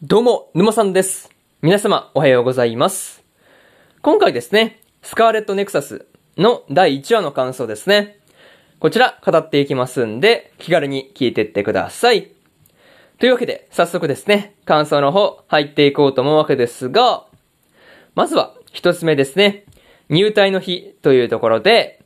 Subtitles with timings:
[0.00, 1.28] どうも、沼さんです。
[1.60, 3.24] 皆様、おはようございます。
[4.00, 8.20] 今回ですね、スカーレットネクサスの第1話の感想ですね。
[8.78, 12.30] こちら、語っていきますんで、気軽に聞いてってください。
[13.18, 17.24] というわけで、早速ですね、感想の方、入っていこうと思うわけですが、
[18.14, 19.64] まずは、一つ目ですね、
[20.08, 22.04] 入隊の日というところで、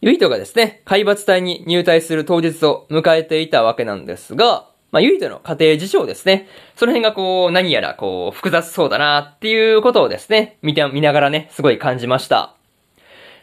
[0.00, 6.46] ユイトがですね、海抜隊に入隊する当日を迎えていたわけなんですが、まあ、ユイトの家庭事情ですね。
[6.76, 12.54] その辺がこう、何やらこう、複雑そうだなっていうことをですね、見て、見ながらね、すごい感じました。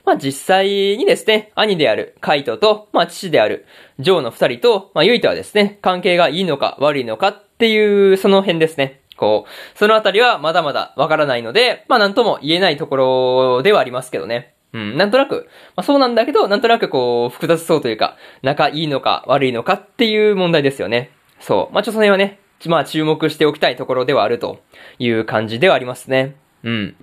[0.05, 3.65] まあ、実際にですね、兄であるカイトと、まあ、父である
[3.99, 9.01] ジョーの二人と、まあ、ユイトはですね、関係がいいのか悪いのかっていう、その辺ですね。
[9.17, 14.53] こう、そのあたりはまだまだわからないので、まあ、なんとも言えないところではありますけどね。
[14.71, 21.11] うん、なんとなく、まあ、そうなんだけど、なんとなくこう、複雑そうというか、仲いいのか悪いのかっていう問題ですよね。
[21.41, 21.73] そう。
[21.73, 24.61] まあ、ちょっとその辺はね、まあ、注目しておきたいところではあると
[24.99, 26.35] いう感じではありますね。
[26.63, 26.95] うん。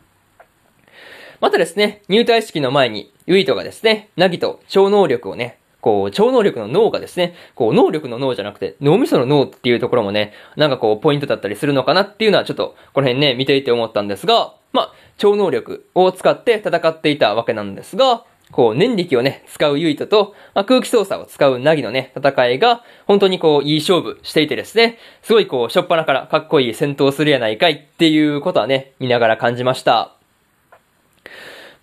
[1.40, 30.14] またですね、入隊式の前に、ユイトがですね、ナギと超能力をね、こう、超能力の脳がですね、こう、能力の脳じゃなくて、脳みその脳っていうところもね、なんかこう、ポイントだったりするのかなっていうのは、ちょっと、この辺ね、見ていて思ったんですが、まあ、超能力を使って戦っていたわけなんですが、こう、念力をね、使うユイトと、まあ、空気操作を使うナギのね、戦いが、本当にこう、いい勝負していてですね、すごいこう、しょっぱなからかっこいい戦闘するやないかいっていうことはね、見ながら感じました。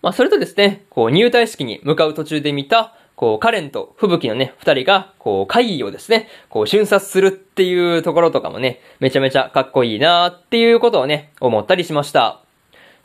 [0.02, 12.44] まあ、それとですね、こう、入隊式に向かう途中で見た、こう、カレンと吹雪のね、二人が、こう、会議をですね、こう、瞬殺するっていうところとかもね、めちゃめちゃかっこいいなーっていうことをね、思ったりしました。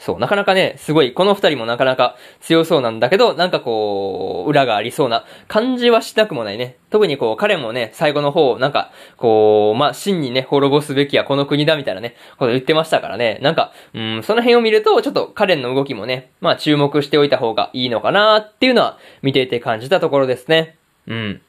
[0.00, 6.78] そう、なかなかね、すごい、この二人もなかなか強そうなんだけど、なんかこう、裏がありそうな感じはしたくもないね。
[6.88, 13.38] 特にこう、彼もね、最後の方、なんか、こう、まあ、真にね、滅ぼすべきはこの国だみたいなね、こと言ってましたからね。
[13.42, 20.76] なんか、うん、その辺を見ると、ちょっとカレンの動きもね、まあ、注目しておいた方がいいのかなっていうのは、見ていて感じたところですね。
[21.08, 21.42] うん。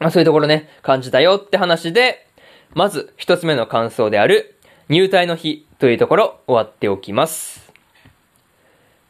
[0.00, 2.26] まあ、そういうところね、感じたよって話で、
[2.74, 4.56] まず、一つ目の感想である、
[4.88, 7.67] 入隊の日というところ、終わっておきます。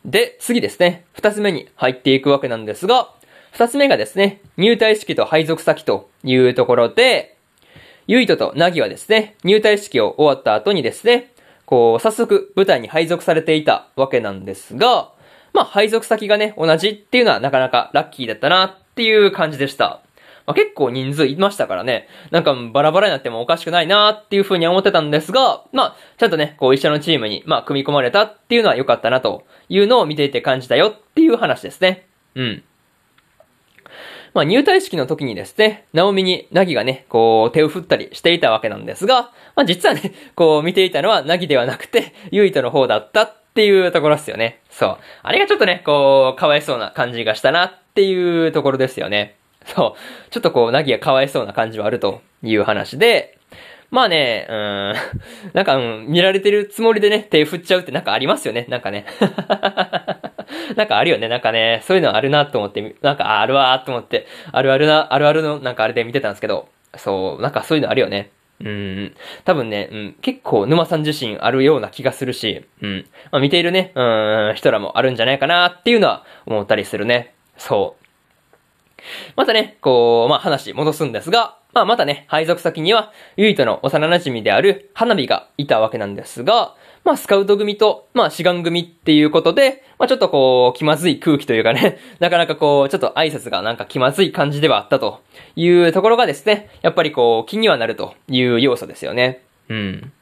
[0.05, 1.05] で、次ですね。
[1.13, 3.11] 二つ目に入っていくわけなんですが、
[3.53, 7.37] 二つ目がですね、入隊式と配属先というところで、
[8.07, 11.33] ユイトとナギはですね、入隊式を終わった後にですね、
[11.67, 15.11] こう、早速舞台に配属されていたわけなんですが、
[15.53, 20.01] まあ、配属先がね、同じっていうのはなかなかラッキーだったなっていう感じでした。
[20.49, 32.07] まあ、結構人数いましたからね、なんかバラバラになってもおかしくないなっていうふうに思ってたんですが、まあ、ちゃんとね、こう一緒のチームに、まあ、組み込まれたっていうのは良かったなというのを見ていて感じたよっていう話ですね。
[32.35, 32.63] うん。
[34.33, 44.63] まあ、入隊式の時にですね、ナオミにナギがね、こう手を振ったりしていたわけなんですが、まあ、実はね、こう見ていたのはナギではなくて、ユイトの方だったっていうところですよね。
[44.71, 44.99] そう。
[45.23, 49.35] あれがちょっとね、こう、かわいそうな感じがしたなっていうところですよね。
[49.75, 50.31] そう。
[50.31, 53.39] ちょっとこう、ナギがかわいそうな感じはあるという話で、
[53.91, 54.95] まあね、うん、
[55.55, 59.07] なんか、うん、見られてるつもりでね、手振っちゃうってなんかありますよね、なんかね。
[60.77, 68.31] なんかあるよね、なんかね、そういうのあるなと思って、なんかああるわーと思って、あるあるな、あるあるのなんかあれで見てたんですけど、そう、なんかそういうのあるよね。
[68.61, 69.15] うん、
[69.45, 74.03] 多分ね、うん、結構沼さん自身あるような気がするし、うん、まあ見ているね、う
[74.53, 77.35] ん、人らもあるんじゃないかなっていうのは思ったりするね。
[77.57, 78.08] そう。
[79.37, 95.21] またね、こう、まあ話戻すんですが、まあまたね、配属先には、ユイとの幼馴染である花火がいたわけなんですが、まあスカウト組と、まあ志願組っていうことで、まあちょっとこう、気まずい空気というかね、 なかなかこう、ちょっと挨拶がなんか気まずい感じではあったと
[95.57, 99.43] いうところがですね、やっぱりこう、気にはなるという要素ですよね。
[99.69, 100.13] うん。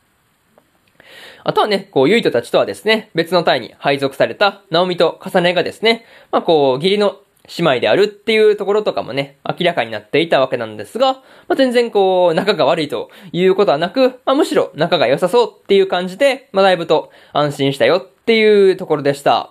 [1.44, 7.20] あとはね、こう、ユイトたちとはですね、別の隊に配属された、ナオミとカサネがですね、まあこう、義理の
[7.58, 19.50] 姉妹であるっていうところとかもね、明らかになっていたわけなんですが、まあ、全然こう、仲が悪いということはなく、まあ、むしろ仲が良さそうっていう感じで、まあ、だいぶと安心したよっていうところでした。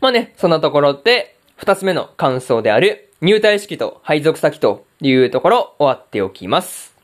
[0.00, 6.96] まあね、そんなところで、二つ目の感想である、入隊式と配属先というところ、終わっておきます。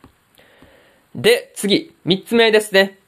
[1.15, 2.99] で、次、三つ目ですね。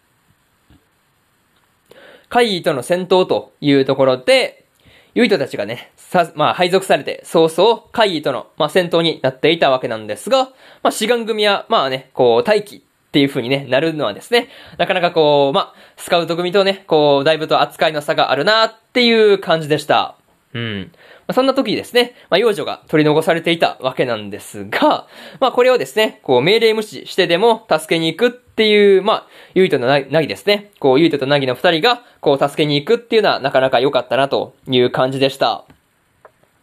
[2.29, 4.67] 会議との戦闘というところで、
[5.15, 10.45] ユイトたちがね、さ、まあ、配属されて、早々、会議との、まあ、戦闘になっていたわけなんですが、
[10.83, 12.81] まあ、志願組は、まあね、こう、待機っ
[13.11, 14.49] ていう風にね、なるのはですね、
[14.79, 20.17] なかなかこう、まあ、スカウト組とね、こう、だいぶと扱いの差があるなっていう感じでした。
[20.55, 20.93] うん。
[21.27, 25.09] まあそんな時ですね、まあ、幼女が取り残されていたわけなんですが、
[25.41, 30.71] まあ、これをですね、こう、命令無視してでも助けに行くっていう、まあ、ゆいとなぎですね。
[30.79, 35.65] こう、ゆいととなぎの二人が、こう、助けに行くっていうのはなかなか良かったなという感じでした。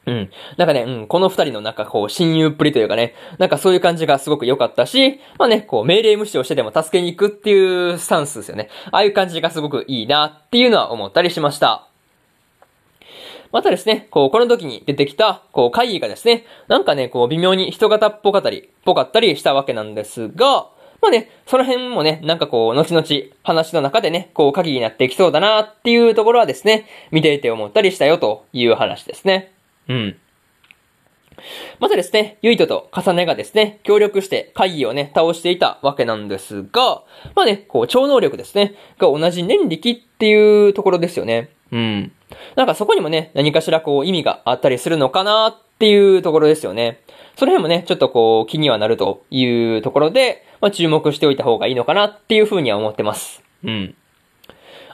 [0.06, 0.30] うん。
[0.58, 8.70] なんかね、うん、この二人のなんかこう、親友っぷりというかね、なんかそういう感じがすごく良かったし、まあね、こう、命令無視をしてでも助けに行くっていうスタンスですよね。
[8.92, 11.88] ああいう感じがすごくいいなっていうのは思ったりしました。
[13.54, 20.68] またですね、こう、この時に出てきた、こう、会議がですね、なんかね、こう、微妙に人型っぽかったり、ぽかったりしたわけなんですが、
[21.02, 23.06] まあね、その辺もね、なんかこう、後々、
[23.44, 29.53] 話の中でね、こう、鍵になっていきそうだなっていうところはですね、見ていて思ったりしたよという話ですね。
[29.88, 30.18] うん。
[31.80, 37.04] またですね、ゆいとと重ねがですね、協力して会議をね、倒していたわけなんですが、
[37.36, 41.50] まあね、こう、超能力ですね、が同じ念力っていうところですよね。
[41.72, 42.12] うん。
[42.56, 47.02] なんかそこにもね、何かしらこう、意味があったりするのかなっていうところですよね。
[47.36, 53.44] その辺もね、ちょっとこう、気にはなるというところで、まあ注目しておいた方がいいのかなっていうふうには思ってます。
[53.64, 53.96] うん。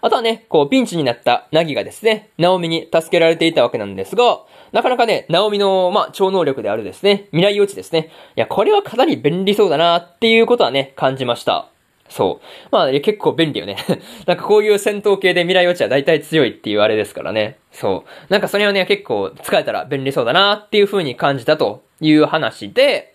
[0.01, 4.41] あとはね、こう、ピンチになったナギがですね、ナオミに助けられていたわけなんですが、
[4.71, 8.09] なかなかね、ナオミの、まあ、超能力であるですね、未来予知ですね。
[8.35, 11.69] いや、これはかなり便利そうだなっていうことはね、感じました。
[12.09, 12.67] そう。
[12.71, 13.77] まあ、結構便利よね。
[14.25, 17.57] なんかこういう戦闘系で未来予知は大体強いっていうあれですからね。
[17.71, 18.31] そう。
[18.31, 23.13] なんかそれはね、結構使えたら便利そうだなっていう風に感じたという話で、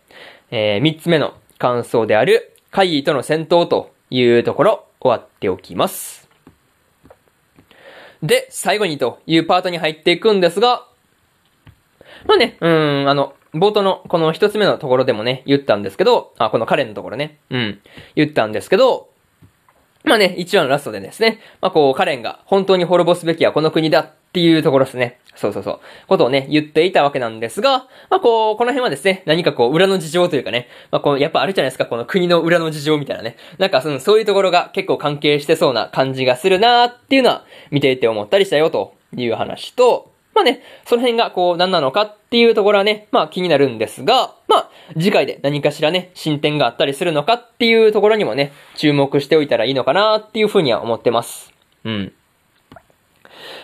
[0.50, 6.24] えー、三つ目の感想である、会議との戦闘というところ、終わっておきます。
[8.25, 10.87] で、最後にというパートに入っていくんですが、
[12.26, 17.81] まあね、うん、あの、冒頭のこの一つ目のところでもね、言ったんですけど、あ、この彼のところね、うん、
[18.17, 19.11] 言ったんですけど、
[20.05, 25.20] まあね、一話のラストでですね、まあこう、カレンが本当に滅ぼすべきはこの国だっっていうところですね。
[25.36, 25.81] そうそうそう。
[26.08, 33.36] ことをね、言っていたわけなんですが、まあこう、この辺はですね、何かこう、裏の事情というかね、まあこの、やっぱあるじゃないですか、この国の裏の事情みたいなね。
[33.58, 51.52] なんかその、そういうところが結構関係してそうな感じがするなーっていうのは、見ていて思ったりしたよという話と、まあね、その辺がこう何なのかっていうところはね、まあ気になるんですが、まあ次回で何かしらね、進展があったりするのかっていうところにもね、注目しておいたらいいのかなっていうふうには思ってます。
[51.84, 52.12] うん。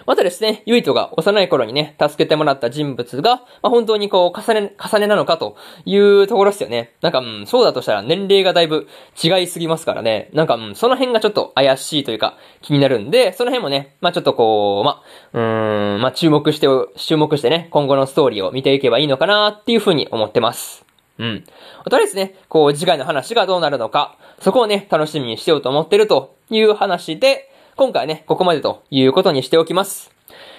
[0.07, 6.95] またですね、ユイトが幼い頃にね、助けてもらった人物が、まあ、本当にこう、重ね、重ねなのかというところですよね。
[7.01, 8.89] なんか、うん、そうだとしたら年齢がだいぶ
[9.23, 10.31] 違いすぎますからね。
[10.33, 16.67] なんか、うん、その辺がちょっと怪しいというか、気になるんで、その辺もね、まあ、ちょっとこう、まあ、うーん、まあ、注目して、
[16.97, 20.85] 注目してね、今後のストーリーを見ていけばいいのかなっていうふうに思ってます。
[21.19, 21.45] うん。
[21.89, 27.50] とりあえずね、こう、次回の話がどうなるのか、そこをね、楽しみにしようと思ってるという話で、
[27.81, 30.11] 今回ね、ここまでということにしておきます。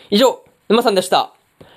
[0.10, 1.32] 以上、沼さんでした。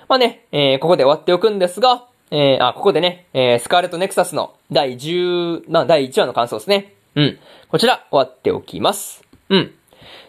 [0.08, 6.94] まあね、えー、ここで終わっておくんですが、えー、あ、ここでね、えー、スカーレットネクサスの第10、まあ、第1話の感想ですね。
[7.14, 7.38] うん。
[7.69, 9.23] こちら、終わっておきます。
[9.50, 9.75] うん。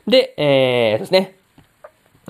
[0.05, 1.37] で、えー、ですね。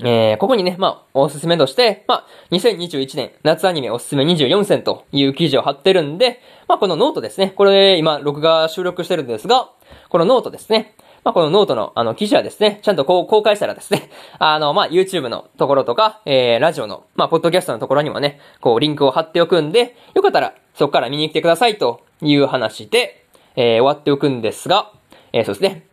[0.04, 7.50] えー、ここにね、まあ、おすすめとして、まあ、2021年夏アニメおすすめ24選という記事を貼ってるんで、まあ、このノートですね。
[7.50, 9.70] これ、今、録画収録してるんですが、
[10.08, 10.94] このノートですね。
[11.26, 23.24] まあ、このノートのあの記事はですね、ちゃんとこう公開したらですね、 あの、まあ、YouTube のところとか、えー、ラジオの、まあ、ポッドキャストのところにもね、こうリンクを貼っておくんで、よかったらそこから見に来てくださいという話で、
[23.56, 24.92] えー、終わっておくんですが、
[25.32, 25.86] えー、そうですね。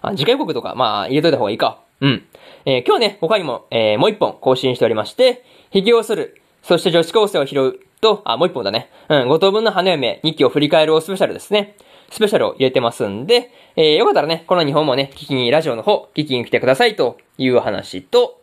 [0.00, 1.78] あ、次回予告とか、まあ、入れといた方がいいか。
[2.00, 2.24] うん。
[2.64, 5.42] えー、今日ね、他にも、えー、もう一本更新しておりまして、
[5.72, 8.90] 髭をする、そして女子高生を拾う、と、あ、もう一本だね。
[9.08, 11.74] うん、五等分の花嫁、日記を振り返るをスペシャルですね。
[12.10, 18.40] スペシャルを入れてますんで、えー、よかったらね、この2本もね、聞きに、ラジオの方、聞きに来てくださいという話と、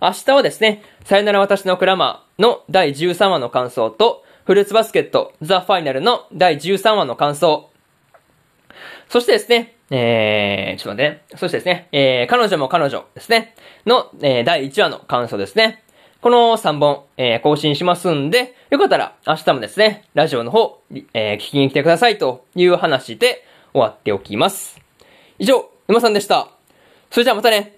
[0.00, 7.70] 明日はですね、さよなら私のクラマーの第13話の感想と、フルーツバスケットザ・ファイナルの第13話の感想。
[9.08, 11.22] そしてですね、えー、ちょっと待ってね。
[11.36, 13.54] そしてですね、えー、彼女も彼女ですね、
[13.86, 15.84] の、えー、第1話の感想ですね。
[16.22, 20.80] この3本、えー、更新しますんで、よかったら明日もですね、ラジオの方、
[21.14, 24.80] えー、聞きに来てくださいという話で終わっておきます。
[25.40, 26.46] 以上、沼さんでした。
[27.10, 27.76] それじゃあまたね。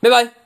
[0.00, 0.41] バイバイ。